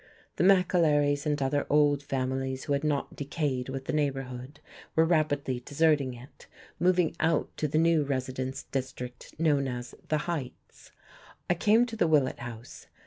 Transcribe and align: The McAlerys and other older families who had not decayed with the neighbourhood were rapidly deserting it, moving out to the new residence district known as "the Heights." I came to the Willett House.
The 0.37 0.43
McAlerys 0.43 1.27
and 1.27 1.39
other 1.43 1.67
older 1.69 2.03
families 2.03 2.63
who 2.63 2.73
had 2.73 2.83
not 2.83 3.15
decayed 3.15 3.69
with 3.69 3.85
the 3.85 3.93
neighbourhood 3.93 4.59
were 4.95 5.05
rapidly 5.05 5.59
deserting 5.59 6.15
it, 6.15 6.47
moving 6.79 7.15
out 7.19 7.55
to 7.57 7.67
the 7.67 7.77
new 7.77 8.01
residence 8.01 8.63
district 8.63 9.39
known 9.39 9.67
as 9.67 9.93
"the 10.09 10.25
Heights." 10.25 10.91
I 11.51 11.53
came 11.53 11.85
to 11.85 11.95
the 11.95 12.07
Willett 12.07 12.39
House. 12.39 12.87